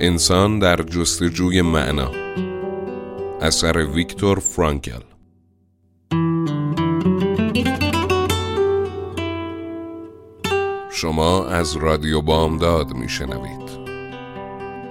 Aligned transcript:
انسان 0.00 0.58
در 0.58 0.76
جستجوی 0.76 1.62
معنا. 1.62 2.10
اثر 3.40 3.76
ویکتور 3.76 4.38
فرانکل. 4.38 5.00
شما 10.92 11.46
از 11.46 11.76
رادیو 11.76 12.20
بامداد 12.20 12.92
میشنوید. 12.92 13.70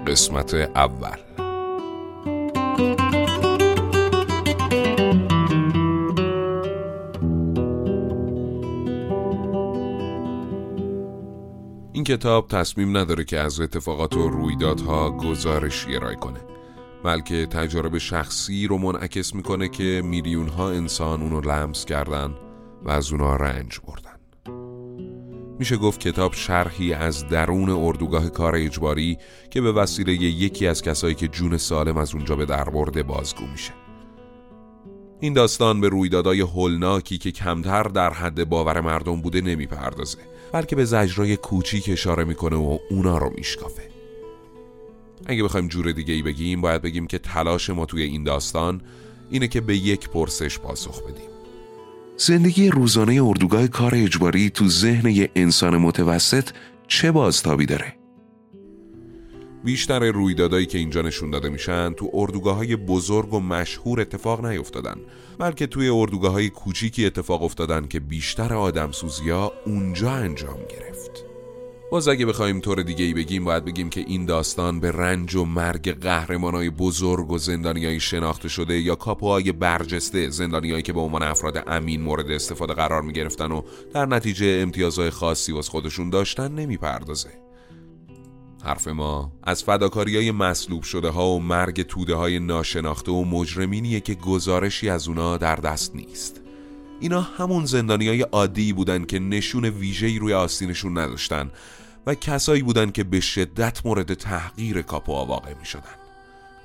قسمت 0.08 0.54
اول. 0.54 1.43
این 12.04 12.18
کتاب 12.18 12.48
تصمیم 12.48 12.98
نداره 12.98 13.24
که 13.24 13.40
از 13.40 13.60
اتفاقات 13.60 14.18
و 14.18 14.30
رویدادها 14.30 15.12
گزارش 15.12 15.86
ارائه 15.90 16.16
کنه. 16.16 16.40
بلکه 17.04 17.46
تجارب 17.46 17.98
شخصی 17.98 18.68
رو 18.68 18.78
منعکس 18.78 19.36
می‌کنه 19.36 19.70
که 19.70 20.02
میلیون 20.06 20.48
ها 20.48 20.70
انسان 20.70 21.22
اونو 21.22 21.42
لمس 21.42 21.86
کردن 21.86 22.34
و 22.84 22.90
از 22.90 23.12
اونا 23.12 23.36
رنج 23.36 23.80
بردن. 23.88 24.20
میشه 25.60 25.78
گفت 25.78 26.00
کتاب 26.00 26.34
شرحی 26.34 26.94
از 26.94 27.28
درون 27.28 27.70
اردوگاه 27.70 28.30
کار 28.30 28.56
اجباری 28.56 29.18
که 29.50 29.62
به 29.62 29.72
وسیله 29.72 30.14
یکی 30.14 30.68
از 30.68 30.82
کسایی 30.82 31.16
که 31.16 31.28
جون 31.28 31.58
سالم 31.58 31.98
از 31.98 32.16
اونجا 32.16 32.36
به 32.36 32.46
در 32.46 32.70
برده 32.70 33.04
بازگو 33.04 33.46
میشه. 33.52 33.83
این 35.24 35.34
داستان 35.34 35.82
به 35.82 35.90
رویدادهای 35.90 36.42
هولناکی 36.42 37.18
که 37.18 37.32
کمتر 37.32 37.84
در 37.84 38.14
حد 38.14 38.50
باور 38.50 38.82
مردم 38.82 39.22
بوده 39.22 39.42
نمی‌پردازه 39.42 40.18
بلکه 40.52 40.76
به 40.76 40.86
زجرای 40.86 41.38
کوچیک 41.38 41.90
اشاره 41.90 42.24
می‌کنه 42.24 42.56
و 42.56 42.78
اونا 42.90 43.18
رو 43.18 43.34
میشکافه 43.38 43.90
اگه 45.26 45.44
بخوایم 45.44 45.68
جور 45.68 45.92
دیگه 45.92 46.14
ای 46.14 46.22
بگیم 46.22 46.62
باید 46.62 46.82
بگیم 46.82 47.08
که 47.08 47.18
تلاش 47.18 47.70
ما 47.70 47.86
توی 47.86 48.04
این 48.04 48.24
داستان 48.24 48.82
اینه 49.30 49.48
که 49.48 49.62
به 49.62 49.78
یک 49.78 50.10
پرسش 50.10 50.60
پاسخ 50.60 51.04
بدیم 51.04 51.30
زندگی 52.18 52.70
روزانه 52.70 53.24
اردوگاه 53.24 53.68
کار 53.68 53.96
اجباری 53.96 54.50
تو 54.50 54.68
ذهن 54.68 55.10
یه 55.10 55.30
انسان 55.36 55.78
متوسط 55.78 56.50
چه 56.88 57.12
بازتابی 57.12 57.66
داره؟ 57.66 58.03
بیشتر 59.64 60.12
رویدادایی 60.12 60.66
که 60.66 60.78
اینجا 60.78 61.02
نشون 61.02 61.30
داده 61.30 61.50
میشن 61.50 61.94
تو 61.94 62.10
اردوگاه 62.14 62.56
های 62.56 62.76
بزرگ 62.76 63.34
و 63.34 63.40
مشهور 63.40 64.02
اتفاق 64.02 64.46
نیفتادن 64.46 64.96
بلکه 65.40 65.68
توی 65.68 65.90
اردوگاه 65.90 66.32
های 66.32 66.50
کوچیکی 66.50 67.06
اتفاق 67.06 67.44
افتادن 67.44 67.88
که 67.88 68.00
بیشتر 68.00 68.54
آدم 68.54 68.92
ها 69.30 69.54
اونجا 69.66 70.12
انجام 70.12 70.60
گرفت 70.70 71.26
باز 71.92 72.08
اگه 72.08 72.26
بخوایم 72.26 72.60
طور 72.60 72.82
دیگه 72.84 73.06
ای 73.06 73.14
بگیم 73.14 73.44
باید 73.44 73.66
بگیم 73.66 73.90
که 73.90 74.02
این 74.08 74.26
داستان 74.26 74.80
به 74.80 74.92
رنج 74.92 75.36
و 75.36 75.46
مرگ 75.46 76.00
قهرمانای 76.00 76.70
بزرگ 76.70 77.32
و 77.32 77.38
زندانیایی 77.38 78.00
شناخته 78.00 78.50
شده 78.50 78.80
یا 78.80 78.96
کاپوهای 78.96 79.52
برجسته 79.52 80.30
زندانیایی 80.30 80.82
که 80.82 80.94
به 80.94 81.00
عنوان 81.00 81.24
افراد 81.24 81.64
امین 81.68 82.02
مورد 82.02 82.32
استفاده 82.32 82.74
قرار 82.74 83.02
می 83.02 83.14
گرفتن 83.14 83.52
و 83.52 83.62
در 83.94 84.06
نتیجه 84.06 84.60
امتیازهای 84.62 85.10
خاصی 85.10 85.52
واس 85.52 85.70
خودشون 85.70 86.10
داشتن 86.10 86.52
نمی‌پردازه. 86.52 87.30
حرف 88.64 88.88
ما 88.88 89.32
از 89.44 89.64
فداکاری 89.64 90.16
های 90.16 90.32
مسلوب 90.32 90.84
شده 90.84 91.10
ها 91.10 91.28
و 91.28 91.40
مرگ 91.40 91.82
توده 91.82 92.16
های 92.16 92.40
ناشناخته 92.40 93.12
و 93.12 93.24
مجرمینیه 93.24 94.00
که 94.00 94.14
گزارشی 94.14 94.90
از 94.90 95.08
اونا 95.08 95.38
در 95.38 95.56
دست 95.56 95.96
نیست 95.96 96.42
اینا 97.00 97.22
همون 97.22 97.66
زندانی 97.66 98.08
های 98.08 98.22
عادی 98.22 98.74
بودن 98.74 99.06
که 99.06 99.20
نشون 99.20 99.66
ویژه‌ای 99.66 100.20
روی 100.20 100.34
آستینشون 100.34 100.98
نداشتن 100.98 101.52
و 102.06 102.16
کسایی 102.16 102.62
بودن 102.62 102.92
که 102.92 103.04
به 103.04 103.20
شدت 103.20 103.86
مورد 103.86 104.14
تحقیر 104.14 104.82
کاپوها 104.82 105.26
واقع 105.26 105.54
می 105.60 105.66
شدن 105.66 105.96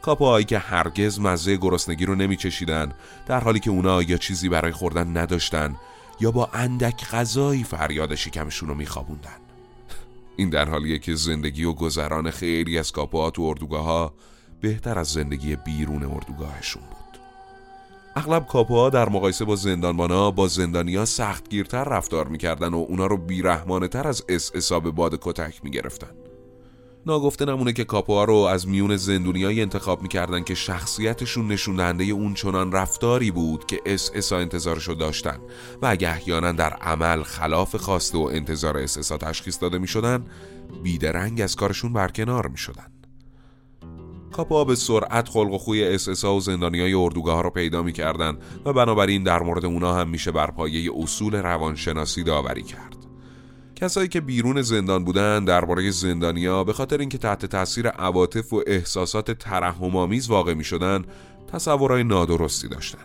کاپوهایی 0.03 0.45
که 0.45 0.59
هرگز 0.59 1.21
مزه 1.21 1.57
گرسنگی 1.57 2.07
رو 2.07 2.15
نمی 2.15 2.37
چشیدن 2.37 2.93
در 3.27 3.41
حالی 3.41 3.61
که 3.61 3.71
اونا 3.71 4.03
یا 4.03 4.17
چیزی 4.17 4.49
برای 4.49 4.73
خوردن 4.73 5.17
نداشتن 5.17 5.77
یا 6.21 6.31
با 6.31 6.51
اندک 6.53 7.05
غذایی 7.11 7.65
فریاد 7.65 8.15
شکمشون 8.15 8.69
رو 8.69 8.75
می 8.75 8.87
خوابوندن. 8.87 9.48
این 10.39 10.51
در 10.51 10.69
حالیه 10.69 10.99
که 10.99 11.15
زندگی 11.15 11.65
و 11.65 11.73
گذران 11.73 12.31
خیلی 12.31 12.79
از 12.79 12.93
کاپوها 12.93 13.31
تو 13.31 13.43
اردوگاه 13.43 13.85
ها 13.85 14.15
بهتر 14.61 14.99
از 14.99 15.09
زندگی 15.09 15.57
بیرون 15.57 16.05
اردوگاهشون 16.05 16.83
بود. 16.83 17.21
اغلب 18.17 18.47
کاپوها 18.47 18.91
در 18.91 19.09
مقایسه 19.09 19.45
با 19.45 19.57
زندانبانا 19.57 20.31
با 20.31 20.49
زندانیا 20.49 21.05
سختگیرتر 21.05 21.85
رفتار 21.85 22.29
می‌کردن 22.29 22.75
و 22.75 22.77
اونا 22.77 23.07
رو 23.07 23.17
بیرحمانه 23.17 23.89
تر 23.89 24.09
از 24.09 24.25
اس 24.29 24.57
اسا 24.57 24.68
به 24.68 24.91
باد 24.91 25.19
کتک 25.23 25.65
می‌گرفتن. 25.65 26.28
ناگفته 27.09 27.45
نمونه 27.45 27.73
که 27.73 27.85
کاپوها 27.85 28.25
رو 28.25 28.35
از 28.35 28.69
میون 28.69 28.97
زندونیایی 28.97 29.63
انتخاب 29.63 30.03
می‌کردن 30.03 30.43
که 30.43 30.55
شخصیتشون 30.55 31.49
نشون 31.49 31.81
اون 32.11 32.35
چنان 32.35 32.73
رفتاری 32.73 33.31
بود 33.31 33.67
که 33.67 33.81
اس 33.87 34.11
اسا 34.15 34.39
انتظارشو 34.39 34.95
داشتن. 34.95 35.39
و 35.83 35.87
اگه 35.87 36.09
احیانا 36.09 36.53
در 36.53 36.73
عمل 36.73 37.23
خلاف 37.23 37.77
خواسته 37.77 38.19
و 38.19 38.31
انتظار 38.33 38.79
اس 38.79 38.99
اسا 38.99 39.17
تشخیص 39.17 39.63
داده 39.63 39.79
می‌شدن 39.79 40.25
بیدرنگ 40.83 41.41
از 41.41 41.57
کارشون 41.57 41.93
برکنار 41.93 42.49
می‌شدن. 42.49 42.93
کاپا 44.33 44.65
به 44.65 44.75
سرعت 44.75 45.29
خلق 45.29 45.53
و 45.53 45.59
خوی 45.59 45.85
اسسا 45.85 46.35
و 46.35 46.41
زندانی 46.41 46.81
های 46.81 46.95
اردوگاه 46.95 47.35
ها 47.35 47.41
رو 47.41 47.51
پیدا 47.51 47.83
می‌کردن 47.83 48.39
و 48.65 48.73
بنابراین 48.73 49.23
در 49.23 49.43
مورد 49.43 49.65
اونا 49.65 49.95
هم 49.95 50.09
میشه 50.09 50.31
بر 50.31 50.51
پایه 50.51 50.91
اصول 50.97 51.35
روانشناسی 51.35 52.23
داوری 52.23 52.63
کرد. 52.63 52.98
کسایی 53.81 54.09
که 54.09 54.21
بیرون 54.21 54.63
زندان 54.63 55.05
بودن 55.05 55.45
درباره 55.45 55.91
زندانیا 55.91 56.65
به 56.65 56.73
خاطر 56.73 56.99
اینکه 56.99 57.19
تحت 57.19 57.47
تاثیر 57.47 57.89
عواطف 57.89 58.53
و 58.53 58.63
احساسات 58.67 59.31
ترحم‌آمیز 59.31 60.29
واقع 60.29 60.55
می 60.55 60.65
شدن 60.65 61.05
تصورهای 61.53 62.05
نادرستی 62.05 62.69
داشتن. 62.69 63.05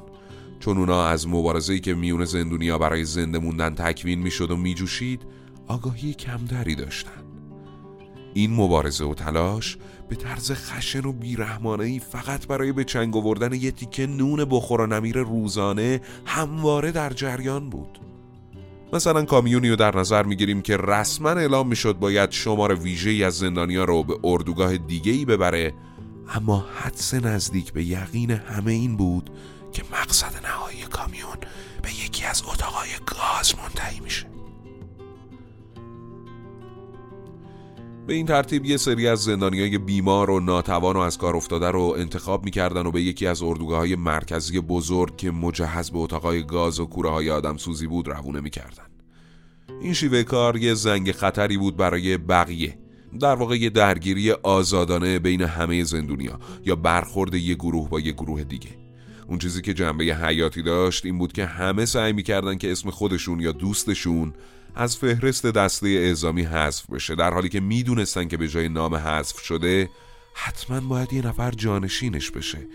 چون 0.60 0.78
اونا 0.78 1.06
از 1.06 1.28
مبارزه‌ای 1.28 1.80
که 1.80 1.94
میون 1.94 2.26
زندونیا 2.26 2.78
برای 2.78 3.06
زنده 3.06 3.40
موندن 3.40 3.76
تکوین 3.76 4.20
می‌شد 4.20 4.52
و 4.52 4.58
میجوشید 4.58 5.22
آگاهی 5.68 6.14
کمتری 6.14 6.76
داشتن. 6.76 7.24
این 8.34 8.54
مبارزه 8.54 9.06
و 9.06 9.14
تلاش 9.14 9.78
به 10.10 10.16
طرز 10.16 10.52
خشن 10.52 11.06
و 11.06 11.12
بیرحمانه 11.12 12.00
فقط 12.00 12.48
برای 12.48 12.72
به 12.72 12.84
چنگ 12.84 13.18
آوردن 13.18 13.54
یه 13.54 13.72
تیکه 13.72 14.08
نون 14.08 14.46
بخور 14.46 14.82
و 14.82 14.88
نمیر 14.88 15.18
روزانه 15.18 16.02
همواره 16.26 16.92
در 16.92 17.10
جریان 17.10 17.70
بود. 17.70 18.00
مثلا 18.94 19.26
کامیونی 19.26 19.70
رو 19.70 19.76
در 19.76 19.98
نظر 19.98 20.24
می‌گیریم 20.24 20.62
که 20.62 20.78
رسما 20.78 21.30
اعلام 21.30 21.68
می‌شد 21.68 22.00
باید 22.00 22.32
شمار 22.32 22.76
ویژه‌ای 22.76 23.24
از 23.24 23.38
زندانیا 23.38 23.84
رو 23.84 24.04
به 24.04 24.18
اردوگاه 24.24 24.78
دیگه 24.78 25.12
ای 25.12 25.26
ببره 25.26 25.74
اما 26.36 26.66
حدس 26.76 27.14
نزدیک 27.14 27.74
به 27.74 27.84
یقین 27.84 28.32
همه 28.32 28.72
این 28.72 28.98
بود 28.98 29.30
که 29.72 29.84
مقصد 29.92 30.46
نهایی 30.46 30.82
کامیون 30.82 31.38
به 31.82 31.90
یکی 32.06 32.26
از 32.26 32.44
اتاقای 32.48 32.90
گاز 33.06 33.54
منتهی 33.58 34.00
میشه. 34.00 34.33
به 38.08 38.14
این 38.14 38.26
ترتیب 38.26 38.66
یه 38.66 38.78
سری 38.78 39.08
از 39.08 39.24
زندانیای 39.24 39.78
بیمار 39.78 40.30
و 40.30 40.40
ناتوان 40.40 40.96
و 40.96 41.00
از 41.00 41.18
کار 41.18 41.36
افتاده 41.36 41.72
رو 41.72 41.96
انتخاب 41.98 42.46
می‌کردن 42.46 42.86
و 42.86 42.92
به 42.92 43.02
یکی 43.02 43.28
از 43.28 43.44
اردوگاه 43.44 43.78
های 43.78 43.96
مرکزی 43.96 44.60
بزرگ 44.60 45.18
که 45.18 45.32
مجهز 45.32 45.92
به 45.92 45.98
اتاقای 46.00 46.44
گاز 46.44 46.80
و 46.80 46.86
کوره 46.86 47.10
های 47.10 47.30
آدم 47.30 47.58
سوزی 47.58 47.88
بود 47.88 48.08
روونه 48.08 48.40
می‌کردن. 48.40 48.84
این 49.82 49.94
شیوه 49.94 50.24
کار 50.24 50.58
یه 50.58 50.74
زنگ 50.74 51.12
خطری 51.12 51.58
بود 51.58 51.78
برای 51.78 52.18
بقیه. 52.18 52.78
در 53.20 53.36
واقع 53.36 53.56
یه 53.56 53.70
درگیری 53.70 54.32
آزادانه 54.32 55.20
بین 55.20 55.42
همه 55.42 55.84
زندونیا 55.84 56.40
یا 56.66 56.76
برخورد 56.76 57.34
یه 57.34 57.56
گروه 57.56 57.90
با 57.90 58.00
یه 58.00 58.12
گروه 58.12 58.44
دیگه. 58.44 58.70
اون 59.28 59.40
چیزی 59.40 59.62
که 59.62 59.74
جنبه 59.74 60.04
حیاتی 60.04 60.62
داشت 60.62 61.06
این 61.06 61.18
بود 61.18 61.34
که 61.34 61.46
همه 61.46 61.86
سعی 61.86 62.14
می‌کردن 62.14 62.58
که 62.58 62.72
اسم 62.72 62.90
خودشون 62.90 63.40
یا 63.40 63.52
دوستشون 63.52 64.34
از 64.76 64.98
فهرست 64.98 65.46
دسته 65.46 65.88
اعزامی 65.88 66.44
حذف 66.44 66.90
بشه. 66.90 67.16
در 67.16 67.34
حالی 67.34 67.50
که 67.50 67.60
می‌دونستن 67.60 68.28
که 68.28 68.38
به 68.38 68.48
جای 68.48 68.70
نام 68.70 68.96
حذف 68.96 69.40
شده 69.40 69.90
حتما 70.34 70.80
باید 70.80 71.14
یه 71.14 71.28
نفر 71.28 71.52
جانشینش 71.52 72.32
بشه. 72.32 72.68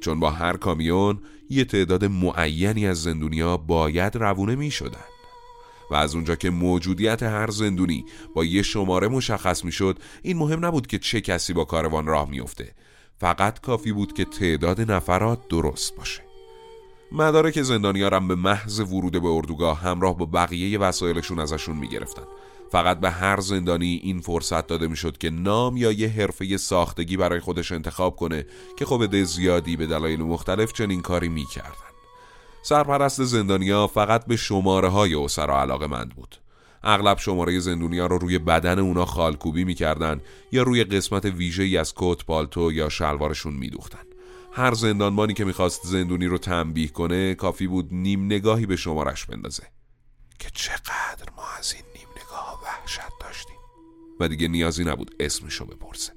چون 0.00 0.20
با 0.20 0.30
هر 0.30 0.56
کامیون 0.56 1.18
یه 1.50 1.64
تعداد 1.64 2.04
معینی 2.04 2.86
از 2.86 3.02
زندونیا 3.02 3.56
باید 3.56 4.16
روونه 4.16 4.56
می 4.56 4.70
شدن. 4.70 5.04
و 5.90 5.94
از 5.94 6.14
اونجا 6.14 6.36
که 6.36 6.50
موجودیت 6.50 7.22
هر 7.22 7.50
زندونی 7.50 8.04
با 8.34 8.44
یه 8.44 8.62
شماره 8.62 9.08
مشخص 9.08 9.64
می 9.64 9.72
شد 9.72 9.98
این 10.22 10.36
مهم 10.36 10.64
نبود 10.64 10.86
که 10.86 10.98
چه 10.98 11.20
کسی 11.20 11.52
با 11.52 11.64
کاروان 11.64 12.06
راه 12.06 12.30
میفته 12.30 12.74
فقط 13.20 13.60
کافی 13.60 13.92
بود 13.92 14.12
که 14.12 14.24
تعداد 14.24 14.90
نفرات 14.90 15.48
درست 15.48 15.96
باشه. 15.96 16.27
مدارک 17.12 17.62
زندانیارم 17.62 18.28
به 18.28 18.34
محض 18.34 18.80
ورود 18.80 19.22
به 19.22 19.28
اردوگاه 19.28 19.80
همراه 19.80 20.16
با 20.16 20.26
بقیه 20.26 20.78
وسایلشون 20.78 21.38
ازشون 21.38 21.76
می‌گرفتن. 21.76 22.22
فقط 22.72 23.00
به 23.00 23.10
هر 23.10 23.40
زندانی 23.40 24.00
این 24.02 24.20
فرصت 24.20 24.66
داده 24.66 24.88
می‌شد 24.88 25.18
که 25.18 25.30
نام 25.30 25.76
یا 25.76 25.92
یه 25.92 26.08
حرفه 26.08 26.56
ساختگی 26.56 27.16
برای 27.16 27.40
خودش 27.40 27.72
انتخاب 27.72 28.16
کنه 28.16 28.46
که 28.76 28.84
خب 28.84 29.06
ده 29.06 29.24
زیادی 29.24 29.76
به 29.76 29.86
دلایل 29.86 30.22
مختلف 30.22 30.72
چنین 30.72 31.02
کاری 31.02 31.28
می‌کردن. 31.28 31.88
سرپرست 32.62 33.24
زندانیا 33.24 33.86
فقط 33.86 34.26
به 34.26 34.36
شماره 34.36 34.88
های 34.88 35.14
اسرا 35.14 35.60
علاقه 35.60 35.86
مند 35.86 36.14
بود. 36.14 36.36
اغلب 36.82 37.18
شماره 37.18 37.58
زندونیا 37.58 38.06
رو 38.06 38.18
روی 38.18 38.38
بدن 38.38 38.78
اونا 38.78 39.04
خالکوبی 39.04 39.64
می‌کردن 39.64 40.20
یا 40.52 40.62
روی 40.62 40.84
قسمت 40.84 41.24
ویژه 41.24 41.78
از 41.78 41.92
کت 41.96 42.24
پالتو 42.24 42.72
یا 42.72 42.88
شلوارشون 42.88 43.54
میدوختن. 43.54 44.07
هر 44.52 44.74
زندانبانی 44.74 45.34
که 45.34 45.44
می‌خواست 45.44 45.86
زندونی 45.86 46.26
رو 46.26 46.38
تنبیه 46.38 46.88
کنه 46.88 47.34
کافی 47.34 47.66
بود 47.66 47.88
نیم 47.94 48.24
نگاهی 48.24 48.66
به 48.66 48.76
شمارش 48.76 49.26
بندازه. 49.26 49.62
که 50.38 50.50
چقدر 50.54 51.32
ما 51.36 51.44
از 51.58 51.72
این 51.72 51.84
نیم 51.94 52.08
نگاه 52.16 52.60
وحشت 52.64 53.12
داشتیم. 53.20 53.56
و 54.20 54.28
دیگه 54.28 54.48
نیازی 54.48 54.84
نبود 54.84 55.14
اسمشو 55.20 55.66
بپرسه. 55.66 56.12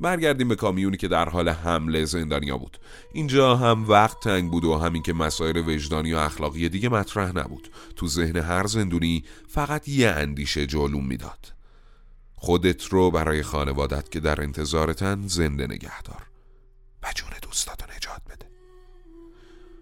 برگردیم 0.00 0.48
به 0.48 0.56
کامیونی 0.56 0.96
که 0.96 1.08
در 1.08 1.28
حال 1.28 1.48
حمله 1.48 2.04
زندانیا 2.04 2.58
بود. 2.58 2.78
اینجا 3.12 3.56
هم 3.56 3.88
وقت 3.88 4.20
تنگ 4.20 4.50
بود 4.50 4.64
و 4.64 4.78
همین 4.78 5.02
که 5.02 5.12
مسائل 5.12 5.56
وجدانی 5.56 6.12
و 6.12 6.16
اخلاقی 6.16 6.68
دیگه 6.68 6.88
مطرح 6.88 7.32
نبود. 7.32 7.68
تو 7.96 8.06
ذهن 8.06 8.36
هر 8.36 8.66
زندونی 8.66 9.24
فقط 9.48 9.88
یه 9.88 10.10
اندیشه 10.10 10.66
جلوم 10.66 11.06
می‌داد. 11.06 11.52
خودت 12.34 12.84
رو 12.84 13.10
برای 13.10 13.42
خانوادت 13.42 14.10
که 14.10 14.20
در 14.20 14.40
انتظارتن 14.42 15.26
زنده 15.26 15.66
نگهدار. 15.66 16.22
و 17.06 17.12
جون 17.14 17.30
دوستاتو 17.42 17.86
نجات 17.96 18.22
بده 18.30 18.46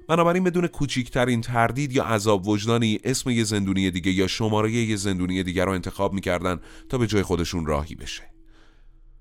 بنابراین 0.09 0.45
بدون 0.45 0.67
کوچیکترین 0.67 1.41
تردید 1.41 1.93
یا 1.93 2.05
عذاب 2.05 2.49
وجدانی 2.49 2.99
اسم 3.05 3.31
یه 3.31 3.45
زندونی 3.45 3.91
دیگه 3.91 4.13
یا 4.13 4.27
شماره 4.27 4.73
یه 4.73 4.97
زندونی 4.97 5.43
دیگر 5.43 5.65
رو 5.65 5.73
انتخاب 5.73 6.13
می‌کردن 6.13 6.61
تا 6.89 6.99
به 6.99 7.07
جای 7.07 7.23
خودشون 7.23 7.67
راهی 7.67 7.95
بشه 7.95 8.23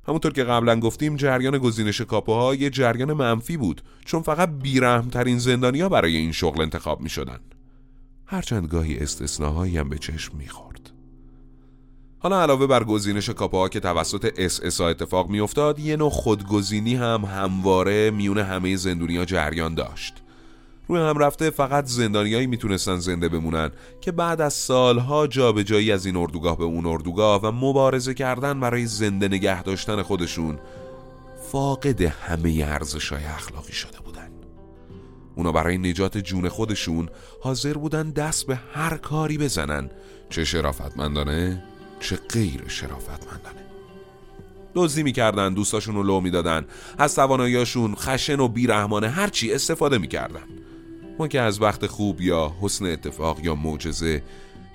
همونطور 0.08 0.34
که 0.34 0.44
قبلا 0.44 0.80
گفتیم 0.80 1.16
جریان 1.16 1.58
گزینش 1.58 2.02
کاپوها 2.02 2.56
یه 2.56 2.70
جریان 2.70 3.14
منفی 3.14 3.58
بود 3.58 3.82
چون 4.06 4.22
فقط 4.22 4.50
بیرحمترین 4.50 5.40
زندانیا 5.40 5.90
برای 5.90 6.18
این 6.18 6.32
شغل 6.32 6.62
انتخاب 6.62 7.02
می 7.02 7.10
شدن. 7.10 7.40
هرچند 8.26 8.68
گاهی 8.68 8.98
استثناهایی 8.98 9.78
هم 9.78 9.90
به 9.90 9.98
چشم 9.98 10.38
می‌خورد. 10.38 10.93
حالا 12.24 12.42
علاوه 12.42 12.68
بر 12.68 12.84
گزینش 12.84 13.30
کاپوها 13.30 13.70
که 13.70 13.80
توسط 13.80 14.34
اس 14.38 14.82
اتفاق 14.82 15.30
میافتاد 15.30 15.80
یه 15.80 15.96
نوع 15.96 16.10
خودگزینی 16.10 16.96
هم 16.96 17.26
همواره 17.26 18.12
میون 18.12 18.38
همه 18.38 18.76
زندونیا 18.76 19.26
جریان 19.26 19.76
داشت. 19.76 20.14
روی 20.88 21.02
هم 21.02 21.18
رفته 21.18 21.50
فقط 21.50 21.86
زندانیایی 21.86 22.48
می‌تونستن 22.48 22.96
زنده 22.96 23.30
بمونن 23.30 23.72
که 24.02 24.12
بعد 24.12 24.42
از 24.42 24.54
سالها 24.54 25.28
جابجایی 25.28 25.92
از 25.92 26.06
این 26.06 26.16
اردوگاه 26.18 26.58
به 26.58 26.64
اون 26.64 26.86
اردوگاه 26.86 27.42
و 27.42 27.52
مبارزه 27.52 28.14
کردن 28.14 28.60
برای 28.60 28.86
زنده 28.86 29.28
نگه 29.28 29.64
داشتن 29.64 30.02
خودشون 30.02 30.60
فاقد 31.52 32.02
همه 32.02 32.66
ارزشهای 32.68 33.24
اخلاقی 33.26 33.74
شده 33.74 34.00
بودن. 34.06 34.30
اونا 35.36 35.52
برای 35.52 35.78
نجات 35.78 36.18
جون 36.18 36.50
خودشون 36.50 37.10
حاضر 37.42 37.74
بودن 37.74 38.10
دست 38.10 38.48
به 38.48 38.60
هر 38.74 38.98
کاری 38.98 39.38
بزنن. 39.38 39.90
چه 40.30 40.46
شرافتمندانه؟ 40.46 41.64
چه 42.04 42.16
غیر 42.16 42.64
شرافتمندانه. 42.68 43.64
دزدی 44.76 45.04
می‌کردن 45.04 45.54
دوستاشون 45.54 45.96
رو 45.96 46.04
لو 46.04 46.22
می‌دادن. 46.22 46.66
از 46.98 47.16
تواناییاشون 47.16 47.96
خشن 47.96 48.40
و 48.40 48.48
بیرحمانه 48.48 49.10
هرچی 49.10 49.54
استفاده 49.54 49.98
می‌کردن. 49.98 50.44
ما 51.20 51.28
که 51.28 51.42
از 51.42 51.62
وقت 51.62 51.88
خوب 51.88 52.22
یا 52.22 52.56
حسن 52.62 52.86
اتفاق 52.86 53.40
یا 53.46 53.56
معجزه 53.56 54.24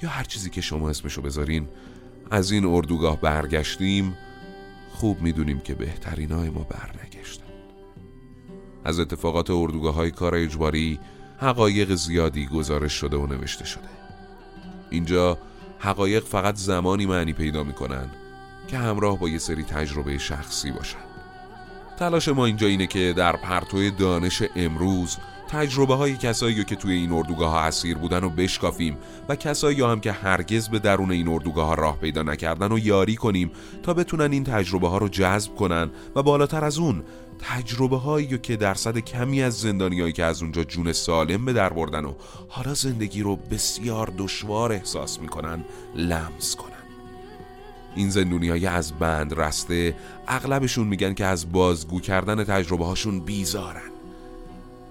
یا 0.03 0.09
هر 0.09 0.25
چیزی 0.25 0.51
که 0.51 0.61
شما 0.61 0.91
اسمشو 0.91 1.23
بذارین 1.23 1.69
از 2.31 2.51
این 2.51 2.65
اردوگاه 2.65 3.21
برگشتیم 3.21 4.15
خوب 4.95 5.21
می‌دونیم 5.23 5.61
که 5.61 5.75
بهترین 5.75 6.33
های 6.33 6.51
ما 6.51 6.67
برنگشتن. 6.71 7.45
از 8.85 9.01
اتفاقات 9.01 9.51
اردوگاه 9.51 9.95
های 9.95 10.11
کار 10.11 10.35
اجباری 10.35 10.99
حقایق 11.39 11.95
زیادی 11.95 12.47
گزارش 12.47 12.93
شده 12.93 13.17
و 13.17 13.27
نوشته 13.27 13.65
شده. 13.65 13.89
اینجا 14.91 15.39
حقایق 15.79 16.25
فقط 16.25 16.57
زمانی 16.57 17.07
معنی 17.07 17.33
پیدا 17.33 17.65
می‌کنن 17.65 18.09
که 18.69 18.79
همراه 18.79 19.19
با 19.19 19.29
یه 19.29 19.39
سری 19.39 19.65
تجربه 19.65 20.19
شخصی 20.19 20.71
باشن. 20.71 20.99
تلاش 21.99 22.29
ما 22.29 22.47
اینجا 22.47 22.67
اینه 22.67 22.87
که 22.87 23.15
در 23.17 23.37
پرتو 23.37 23.91
دانش 23.91 24.43
امروز 24.57 25.17
تجربه 25.49 25.95
های 25.95 26.17
کسایی 26.17 26.65
که 26.65 26.77
توی 26.77 26.93
این 26.93 27.13
اردوگاه 27.13 27.51
ها 27.51 27.61
اسیر 27.61 27.99
بودن 27.99 28.25
و 28.25 28.29
بشکافیم 28.29 28.97
و 29.29 29.37
کسایی 29.37 29.81
هم 29.81 30.01
که 30.01 30.13
هرگز 30.13 30.69
به 30.69 30.79
درون 30.79 31.11
این 31.11 31.29
اردوگاه 31.29 31.67
ها 31.67 31.75
راه 31.75 31.99
پیدا 31.99 32.23
نکردن 32.23 32.73
و 32.73 32.79
یاری 32.79 33.17
کنیم 33.17 33.51
تا 33.83 33.95
بتونن 33.95 34.33
این 34.33 34.45
تجربه 34.45 34.89
ها 34.89 34.99
رو 34.99 35.09
جذب 35.09 35.55
کنن 35.55 35.91
و 36.15 36.23
بالاتر 36.23 36.65
از 36.65 36.79
اون 36.79 37.03
تجربه 37.39 37.97
هایی 37.97 38.39
که 38.39 38.57
درصد 38.57 38.99
کمی 38.99 39.43
از 39.43 39.55
زندانیایی 39.55 40.13
که 40.13 40.25
از 40.25 40.43
اونجا 40.43 40.65
جون 40.65 40.93
سالم 40.93 41.45
به 41.45 41.53
در 41.53 41.73
بردن 41.73 42.05
و 42.05 42.13
حالا 42.49 42.75
زندگی 42.75 43.23
رو 43.23 43.37
بسیار 43.37 44.13
دشوار 44.19 44.73
احساس 44.73 45.21
می‌کنن 45.21 45.65
لمس 45.95 46.57
کنن. 46.57 46.73
این 47.97 48.11
زندونی 48.11 48.49
های 48.49 48.67
از 48.67 48.93
بند 48.93 49.41
رسته 49.41 49.95
اغلبشون 50.29 50.87
میگن 50.87 51.15
که 51.15 51.25
از 51.25 51.53
بازگو 51.53 52.01
کردن 52.01 52.45
تجربه 52.45 52.85
هاشون 52.85 53.21
بیزارن. 53.21 53.98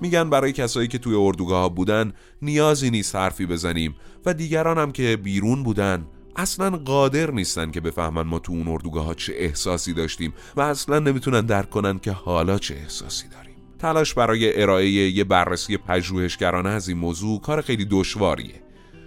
میگن 0.02 0.30
برای 0.30 0.52
کسایی 0.52 0.88
که 0.88 0.98
توی 0.98 1.16
اردوگاه 1.16 1.76
بودن 1.76 2.14
نیازی 2.42 2.90
نیست 2.90 3.16
حرفی 3.16 3.46
بزنیم 3.46 3.96
و 4.26 4.34
دیگران 4.34 4.78
هم 4.78 4.92
که 4.92 5.18
بیرون 5.18 5.64
بودن 5.64 6.08
اصلا 6.36 6.70
قادر 6.70 7.32
نیستن 7.32 7.72
که 7.72 7.82
بفهمن 7.82 8.22
ما 8.22 8.40
تو 8.40 8.52
اون 8.52 8.68
اردوگاه 8.68 9.06
ها 9.06 9.14
چه 9.14 9.34
احساسی 9.38 9.94
داشتیم 9.94 10.34
و 10.56 10.62
اصلا 10.62 11.00
نمی‌تونن 11.00 11.42
درک 11.42 11.70
کنن 11.70 12.00
که 12.00 12.12
حالا 12.12 12.58
چه 12.58 12.76
احساسی 12.76 13.28
داریم. 13.28 13.56
تلاش 13.80 14.14
برای 14.14 14.62
ارائه 14.62 14.90
یه 14.90 15.24
بررسی 15.24 15.78
پژوهشگرانه 15.78 16.70
از 16.70 16.88
این 16.88 16.98
موضوع 16.98 17.42
کار 17.42 17.62
خیلی 17.62 17.88
دشواریه 17.92 18.62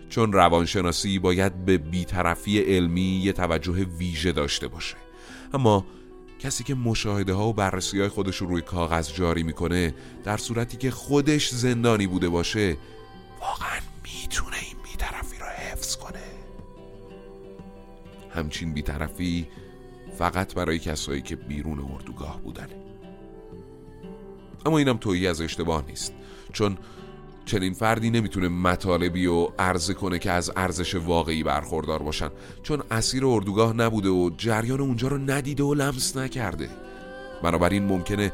چون 0.08 0.32
روانشناسی 0.32 1.18
باید 1.18 1.64
به 1.64 1.78
بیطرفی 1.78 2.58
علمی 2.58 3.20
یه 3.24 3.32
توجه 3.32 3.72
ویژه 3.72 4.32
داشته 4.32 4.68
باشه. 4.68 4.96
اما 5.54 5.86
کسی 6.40 6.64
که 6.64 6.74
مشاهده 6.74 7.32
ها 7.32 7.48
و 7.48 7.52
بررسی 7.52 8.00
های 8.00 8.08
خودش 8.08 8.36
رو 8.36 8.46
روی 8.46 8.62
کاغذ 8.62 9.12
جاری 9.12 9.42
می‌کنه 9.42 9.94
در 10.24 10.36
صورتی 10.36 10.76
که 10.76 10.90
خودش 10.90 11.50
زندانی 11.50 12.06
بوده 12.06 12.28
باشه 12.28 12.76
واقعا 13.40 13.80
می‌تونه 14.04 14.56
این 14.56 14.76
بیطرفی 14.82 15.38
رو 15.38 15.46
حفظ 15.46 15.96
کنه. 15.96 16.22
همچین 18.34 18.74
بیطرفی 18.74 19.48
فقط 20.18 20.54
برای 20.54 20.78
کسایی 20.78 21.22
که 21.22 21.36
بیرون 21.36 21.80
اردوگاه 21.92 22.40
بودنه 22.40 22.76
اما 24.66 24.78
اینم 24.78 24.96
تویی 24.96 25.26
از 25.26 25.40
اشتباه 25.40 25.84
نیست 25.86 26.12
چون 26.52 26.78
چنین 27.50 27.74
فردی 27.74 28.10
نمی‌تونه 28.10 28.48
مطالبی 28.48 29.26
و 29.26 29.48
عرضه 29.58 29.94
کنه 29.94 30.18
که 30.18 30.30
از 30.30 30.52
ارزش 30.56 30.94
واقعی 30.94 31.42
برخوردار 31.42 32.02
باشن. 32.02 32.30
چون 32.62 32.82
اسیر 32.90 33.26
اردوگاه 33.26 33.72
نبوده 33.72 34.08
و 34.08 34.30
جریان 34.38 34.80
اونجا 34.80 35.08
رو 35.08 35.18
ندیده 35.18 35.62
و 35.62 35.74
لمس 35.74 36.16
نکرده. 36.16 36.68
بنابراین 37.42 37.84
ممکنه 37.84 38.32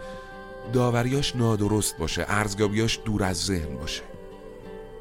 داوریاش 0.72 1.36
نادرست 1.36 1.98
باشه 1.98 2.24
ارزگابیاش 2.28 3.00
دور 3.04 3.24
از 3.24 3.44
ذهن 3.44 3.76
باشه. 3.76 4.02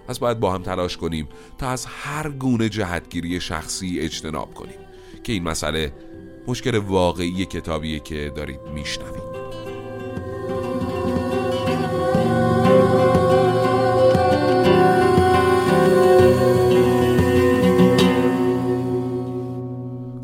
پس 0.07 0.19
باید 0.19 0.39
با 0.39 0.53
هم 0.53 0.63
تلاش 0.63 0.97
کنیم 0.97 1.27
تا 1.57 1.69
از 1.69 1.85
هر 1.85 2.29
گونه 2.29 2.69
جهتگیری 2.69 3.39
شخصی 3.39 3.99
اجتناب 3.99 4.53
کنیم 4.53 4.79
که 5.23 5.33
این 5.33 5.43
مسئله 5.43 5.93
مشکل 6.47 6.75
واقعی 6.75 7.45
کتابیه 7.45 7.99
که 7.99 8.31
دارید 8.35 8.59
میشنوید. 8.73 9.24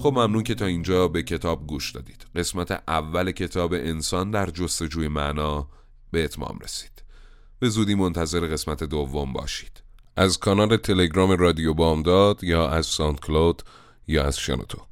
خب 0.01 0.13
ممنون 0.13 0.43
که 0.43 0.55
تا 0.55 0.65
اینجا 0.65 1.07
به 1.07 1.23
کتاب 1.23 1.67
گوش 1.67 1.91
دادید. 1.91 2.25
قسمت 2.35 2.83
اول 2.87 3.31
کتاب 3.31 3.73
انسان 3.73 4.31
در 4.31 4.49
جستجوی 4.49 5.07
معنا 5.07 5.67
به 6.11 6.23
اتمام 6.23 6.59
رسید. 6.63 7.03
به 7.59 7.69
زودی 7.69 7.95
منتظر 7.95 8.39
قسمت 8.47 8.83
دوم 8.83 9.33
باشید. 9.33 9.83
از 10.15 10.39
کانال 10.39 10.77
تلگرام 10.77 11.31
رادیو 11.31 11.73
بامداد 11.73 12.43
یا 12.43 12.69
از 12.69 12.85
ساند 12.85 13.19
کلود 13.19 13.63
یا 14.07 14.23
از 14.23 14.39
شنوتو. 14.39 14.90